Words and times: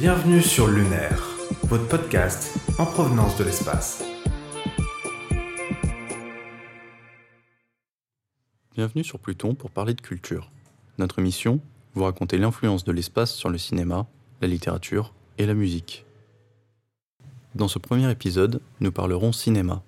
Bienvenue 0.00 0.40
sur 0.40 0.66
Lunaire, 0.66 1.22
votre 1.64 1.86
podcast 1.86 2.56
en 2.78 2.86
provenance 2.86 3.36
de 3.36 3.44
l'espace. 3.44 4.02
Bienvenue 8.74 9.04
sur 9.04 9.18
Pluton 9.18 9.54
pour 9.54 9.70
parler 9.70 9.92
de 9.92 10.00
culture. 10.00 10.50
Notre 10.96 11.20
mission, 11.20 11.60
vous 11.92 12.04
raconter 12.04 12.38
l'influence 12.38 12.84
de 12.84 12.92
l'espace 12.92 13.34
sur 13.34 13.50
le 13.50 13.58
cinéma, 13.58 14.06
la 14.40 14.48
littérature 14.48 15.12
et 15.36 15.44
la 15.44 15.52
musique. 15.52 16.06
Dans 17.54 17.68
ce 17.68 17.78
premier 17.78 18.10
épisode, 18.10 18.62
nous 18.80 18.92
parlerons 18.92 19.32
cinéma. 19.32 19.82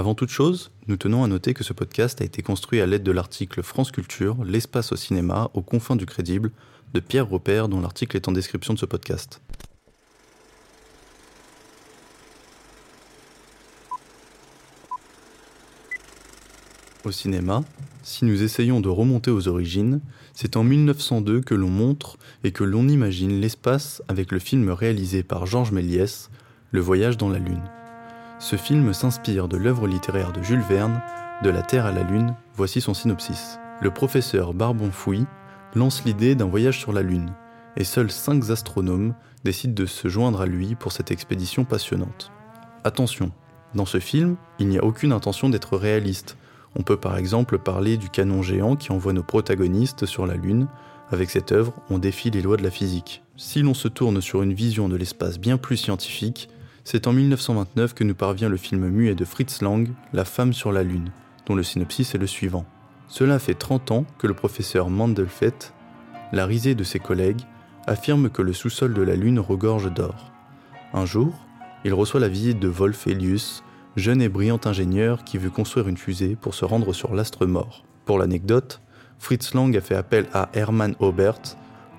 Avant 0.00 0.14
toute 0.14 0.30
chose, 0.30 0.70
nous 0.86 0.96
tenons 0.96 1.24
à 1.24 1.28
noter 1.28 1.52
que 1.52 1.62
ce 1.62 1.74
podcast 1.74 2.22
a 2.22 2.24
été 2.24 2.40
construit 2.40 2.80
à 2.80 2.86
l'aide 2.86 3.02
de 3.02 3.12
l'article 3.12 3.62
France 3.62 3.90
Culture, 3.90 4.42
l'espace 4.44 4.92
au 4.92 4.96
cinéma, 4.96 5.50
aux 5.52 5.60
confins 5.60 5.94
du 5.94 6.06
crédible, 6.06 6.52
de 6.94 7.00
Pierre 7.00 7.28
Repère, 7.28 7.68
dont 7.68 7.82
l'article 7.82 8.16
est 8.16 8.26
en 8.26 8.32
description 8.32 8.72
de 8.72 8.78
ce 8.78 8.86
podcast. 8.86 9.42
Au 17.04 17.10
cinéma, 17.12 17.62
si 18.02 18.24
nous 18.24 18.42
essayons 18.42 18.80
de 18.80 18.88
remonter 18.88 19.30
aux 19.30 19.48
origines, 19.48 20.00
c'est 20.32 20.56
en 20.56 20.64
1902 20.64 21.42
que 21.42 21.54
l'on 21.54 21.68
montre 21.68 22.16
et 22.42 22.52
que 22.52 22.64
l'on 22.64 22.88
imagine 22.88 23.38
l'espace 23.38 24.02
avec 24.08 24.32
le 24.32 24.38
film 24.38 24.70
réalisé 24.70 25.22
par 25.22 25.44
Georges 25.44 25.72
Méliès, 25.72 26.30
Le 26.70 26.80
voyage 26.80 27.18
dans 27.18 27.28
la 27.28 27.38
Lune. 27.38 27.60
Ce 28.40 28.56
film 28.56 28.94
s'inspire 28.94 29.48
de 29.48 29.58
l'œuvre 29.58 29.86
littéraire 29.86 30.32
de 30.32 30.42
Jules 30.42 30.64
Verne, 30.66 31.02
De 31.44 31.50
la 31.50 31.60
Terre 31.60 31.84
à 31.84 31.92
la 31.92 32.02
Lune, 32.02 32.34
voici 32.54 32.80
son 32.80 32.94
synopsis. 32.94 33.58
Le 33.82 33.90
professeur 33.90 34.54
Barbon-Fouille 34.54 35.26
lance 35.74 36.06
l'idée 36.06 36.34
d'un 36.34 36.46
voyage 36.46 36.78
sur 36.78 36.94
la 36.94 37.02
Lune, 37.02 37.34
et 37.76 37.84
seuls 37.84 38.10
cinq 38.10 38.48
astronomes 38.48 39.14
décident 39.44 39.74
de 39.74 39.84
se 39.84 40.08
joindre 40.08 40.40
à 40.40 40.46
lui 40.46 40.74
pour 40.74 40.90
cette 40.90 41.10
expédition 41.10 41.66
passionnante. 41.66 42.32
Attention, 42.82 43.30
dans 43.74 43.84
ce 43.84 44.00
film, 44.00 44.36
il 44.58 44.68
n'y 44.68 44.78
a 44.78 44.84
aucune 44.84 45.12
intention 45.12 45.50
d'être 45.50 45.76
réaliste. 45.76 46.38
On 46.74 46.82
peut 46.82 46.96
par 46.96 47.18
exemple 47.18 47.58
parler 47.58 47.98
du 47.98 48.08
canon 48.08 48.40
géant 48.40 48.74
qui 48.74 48.90
envoie 48.90 49.12
nos 49.12 49.22
protagonistes 49.22 50.06
sur 50.06 50.26
la 50.26 50.36
Lune. 50.36 50.66
Avec 51.10 51.28
cette 51.28 51.52
œuvre, 51.52 51.74
on 51.90 51.98
défie 51.98 52.30
les 52.30 52.40
lois 52.40 52.56
de 52.56 52.62
la 52.62 52.70
physique. 52.70 53.22
Si 53.36 53.60
l'on 53.60 53.74
se 53.74 53.88
tourne 53.88 54.22
sur 54.22 54.42
une 54.42 54.54
vision 54.54 54.88
de 54.88 54.96
l'espace 54.96 55.38
bien 55.38 55.58
plus 55.58 55.76
scientifique, 55.76 56.48
c'est 56.90 57.06
en 57.06 57.12
1929 57.12 57.94
que 57.94 58.02
nous 58.02 58.16
parvient 58.16 58.48
le 58.48 58.56
film 58.56 58.88
muet 58.88 59.14
de 59.14 59.24
Fritz 59.24 59.62
Lang, 59.62 59.90
La 60.12 60.24
femme 60.24 60.52
sur 60.52 60.72
la 60.72 60.82
Lune, 60.82 61.12
dont 61.46 61.54
le 61.54 61.62
synopsis 61.62 62.16
est 62.16 62.18
le 62.18 62.26
suivant. 62.26 62.66
Cela 63.06 63.38
fait 63.38 63.54
30 63.54 63.92
ans 63.92 64.04
que 64.18 64.26
le 64.26 64.34
professeur 64.34 64.90
Mandelfett, 64.90 65.72
la 66.32 66.46
risée 66.46 66.74
de 66.74 66.82
ses 66.82 66.98
collègues, 66.98 67.42
affirme 67.86 68.28
que 68.28 68.42
le 68.42 68.52
sous-sol 68.52 68.92
de 68.92 69.02
la 69.02 69.14
Lune 69.14 69.38
regorge 69.38 69.88
d'or. 69.94 70.32
Un 70.92 71.06
jour, 71.06 71.32
il 71.84 71.94
reçoit 71.94 72.18
la 72.18 72.26
visite 72.26 72.58
de 72.58 72.66
Wolf 72.66 73.06
Elius, 73.06 73.62
jeune 73.94 74.20
et 74.20 74.28
brillant 74.28 74.60
ingénieur 74.64 75.22
qui 75.22 75.38
veut 75.38 75.48
construire 75.48 75.86
une 75.86 75.96
fusée 75.96 76.34
pour 76.34 76.54
se 76.54 76.64
rendre 76.64 76.92
sur 76.92 77.14
l'astre 77.14 77.46
mort. 77.46 77.84
Pour 78.04 78.18
l'anecdote, 78.18 78.80
Fritz 79.20 79.54
Lang 79.54 79.76
a 79.76 79.80
fait 79.80 79.94
appel 79.94 80.26
à 80.32 80.48
Hermann 80.54 80.96
Obert, 80.98 81.40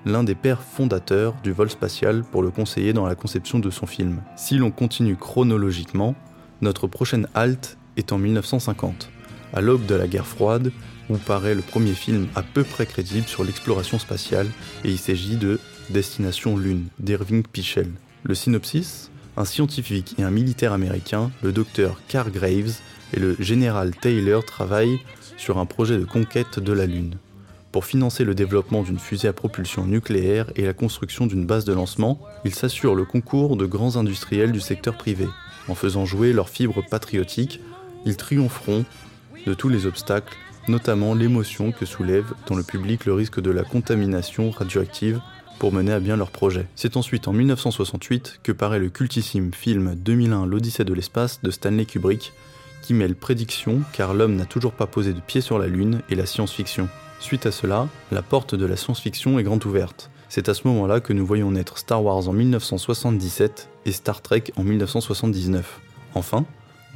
l'un 0.04 0.24
des 0.24 0.34
pères 0.34 0.62
fondateurs 0.62 1.34
du 1.42 1.52
vol 1.52 1.70
spatial, 1.70 2.22
pour 2.22 2.42
le 2.42 2.50
conseiller 2.50 2.92
dans 2.92 3.06
la 3.06 3.14
conception 3.14 3.58
de 3.58 3.70
son 3.70 3.86
film. 3.86 4.22
Si 4.36 4.56
l'on 4.56 4.70
continue 4.70 5.16
chronologiquement, 5.16 6.14
notre 6.60 6.86
prochaine 6.86 7.28
halte 7.34 7.76
est 7.96 8.12
en 8.12 8.18
1950, 8.18 9.10
à 9.52 9.60
l'aube 9.60 9.86
de 9.86 9.94
la 9.94 10.08
guerre 10.08 10.26
froide, 10.26 10.72
où 11.10 11.16
paraît 11.16 11.54
le 11.54 11.62
premier 11.62 11.94
film 11.94 12.28
à 12.34 12.42
peu 12.42 12.64
près 12.64 12.86
crédible 12.86 13.26
sur 13.26 13.44
l'exploration 13.44 13.98
spatiale, 13.98 14.48
et 14.84 14.90
il 14.90 14.98
s'agit 14.98 15.36
de 15.36 15.60
Destination 15.90 16.56
Lune 16.56 16.86
d'Irving 16.98 17.42
Pichel. 17.42 17.90
Le 18.22 18.34
synopsis 18.34 19.10
Un 19.36 19.44
scientifique 19.44 20.14
et 20.18 20.22
un 20.22 20.30
militaire 20.30 20.72
américain, 20.72 21.30
le 21.42 21.52
docteur 21.52 22.00
Carr 22.08 22.30
Graves 22.30 22.80
et 23.12 23.20
le 23.20 23.36
général 23.38 23.94
Taylor 23.94 24.44
travaillent 24.44 25.00
sur 25.36 25.58
un 25.58 25.66
projet 25.66 25.98
de 25.98 26.04
conquête 26.04 26.60
de 26.60 26.72
la 26.72 26.86
Lune. 26.86 27.16
Pour 27.72 27.86
financer 27.86 28.24
le 28.24 28.34
développement 28.34 28.82
d'une 28.82 28.98
fusée 28.98 29.28
à 29.28 29.32
propulsion 29.32 29.86
nucléaire 29.86 30.52
et 30.56 30.66
la 30.66 30.74
construction 30.74 31.26
d'une 31.26 31.46
base 31.46 31.64
de 31.64 31.72
lancement, 31.72 32.20
ils 32.44 32.54
s'assurent 32.54 32.94
le 32.94 33.06
concours 33.06 33.56
de 33.56 33.64
grands 33.64 33.96
industriels 33.96 34.52
du 34.52 34.60
secteur 34.60 34.94
privé. 34.94 35.26
En 35.68 35.74
faisant 35.74 36.04
jouer 36.04 36.34
leurs 36.34 36.50
fibres 36.50 36.82
patriotiques, 36.90 37.60
ils 38.04 38.18
triompheront 38.18 38.84
de 39.46 39.54
tous 39.54 39.70
les 39.70 39.86
obstacles 39.86 40.36
notamment 40.68 41.14
l'émotion 41.14 41.72
que 41.72 41.86
soulève 41.86 42.34
dans 42.46 42.54
le 42.54 42.62
public 42.62 43.06
le 43.06 43.14
risque 43.14 43.40
de 43.40 43.50
la 43.50 43.64
contamination 43.64 44.50
radioactive 44.50 45.20
pour 45.58 45.72
mener 45.72 45.92
à 45.92 46.00
bien 46.00 46.16
leur 46.16 46.30
projet. 46.30 46.66
C'est 46.76 46.96
ensuite 46.96 47.26
en 47.26 47.32
1968 47.32 48.40
que 48.42 48.52
paraît 48.52 48.78
le 48.78 48.90
cultissime 48.90 49.52
film 49.52 49.94
2001 49.96 50.46
L'Odyssée 50.46 50.84
de 50.84 50.94
l'espace 50.94 51.40
de 51.42 51.50
Stanley 51.50 51.84
Kubrick, 51.84 52.32
qui 52.82 52.94
mêle 52.94 53.14
prédiction 53.14 53.80
car 53.92 54.14
l'homme 54.14 54.36
n'a 54.36 54.44
toujours 54.44 54.72
pas 54.72 54.86
posé 54.86 55.12
de 55.12 55.20
pied 55.20 55.40
sur 55.40 55.58
la 55.58 55.68
Lune 55.68 56.02
et 56.10 56.14
la 56.14 56.26
science-fiction. 56.26 56.88
Suite 57.22 57.46
à 57.46 57.52
cela, 57.52 57.88
la 58.10 58.20
porte 58.20 58.56
de 58.56 58.66
la 58.66 58.74
science-fiction 58.74 59.38
est 59.38 59.44
grande 59.44 59.64
ouverte. 59.64 60.10
C'est 60.28 60.48
à 60.48 60.54
ce 60.54 60.66
moment-là 60.66 60.98
que 60.98 61.12
nous 61.12 61.24
voyons 61.24 61.52
naître 61.52 61.78
Star 61.78 62.04
Wars 62.04 62.28
en 62.28 62.32
1977 62.32 63.68
et 63.86 63.92
Star 63.92 64.22
Trek 64.22 64.42
en 64.56 64.64
1979. 64.64 65.80
Enfin, 66.14 66.44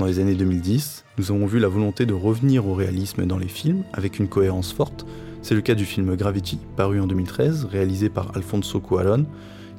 dans 0.01 0.05
les 0.05 0.19
années 0.19 0.35
2010, 0.35 1.05
nous 1.19 1.31
avons 1.31 1.47
vu 1.47 1.61
la 1.61 1.69
volonté 1.69 2.07
de 2.07 2.13
revenir 2.13 2.67
au 2.67 2.75
réalisme 2.75 3.25
dans 3.25 3.39
les 3.39 3.47
films 3.47 3.85
avec 3.93 4.19
une 4.19 4.27
cohérence 4.27 4.73
forte. 4.73 5.07
C'est 5.43 5.55
le 5.55 5.61
cas 5.61 5.77
du 5.77 5.85
film 5.85 6.17
Gravity, 6.17 6.59
paru 6.77 7.01
en 7.01 7.07
2013, 7.07 7.67
réalisé 7.67 8.09
par 8.09 8.37
Alfonso 8.37 8.81
Cuarón, 8.81 9.27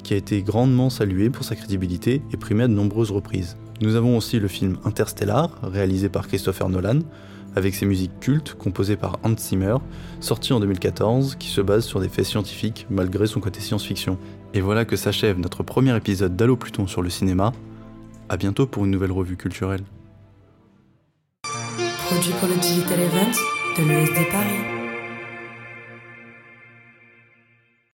qui 0.02 0.14
a 0.14 0.18
été 0.18 0.42
grandement 0.44 0.90
salué 0.90 1.30
pour 1.30 1.44
sa 1.44 1.58
crédibilité 1.58 2.22
et 2.32 2.38
primé 2.38 2.64
à 2.64 2.68
de 2.70 2.74
nombreuses 2.74 3.12
reprises. 3.12 3.58
Nous 3.82 3.96
avons 3.96 4.16
aussi 4.16 4.40
le 4.40 4.48
film 4.48 4.78
Interstellar, 4.86 5.50
réalisé 5.62 6.08
par 6.08 6.26
Christopher 6.26 6.70
Nolan, 6.70 7.02
avec 7.58 7.76
ses 7.76 7.86
musiques 7.86 8.20
cultes 8.22 8.54
composées 8.54 8.96
par 8.96 9.20
Hans 9.24 9.36
Zimmer, 9.38 9.76
sorti 10.20 10.54
en 10.54 10.60
2014, 10.60 11.36
qui 11.36 11.50
se 11.50 11.60
base 11.62 11.86
sur 11.86 12.00
des 12.00 12.10
faits 12.10 12.26
scientifiques 12.26 12.86
malgré 12.90 13.28
son 13.28 13.40
côté 13.40 13.60
science-fiction. 13.60 14.18
Et 14.54 14.62
voilà 14.62 14.86
que 14.86 14.96
s'achève 14.96 15.38
notre 15.40 15.64
premier 15.64 15.96
épisode 15.98 16.36
d'Allo 16.36 16.56
Pluton 16.56 16.88
sur 16.88 17.02
le 17.02 17.10
cinéma. 17.10 17.52
A 18.30 18.38
bientôt 18.38 18.66
pour 18.68 18.86
une 18.86 18.92
nouvelle 18.92 19.12
revue 19.12 19.36
culturelle 19.36 19.84
produit 22.08 22.32
pour 22.40 22.48
le 22.48 22.56
Digital 22.56 23.00
Event 23.02 23.32
de 23.78 23.84
l'ESD 23.84 24.32
Paris. 24.32 24.87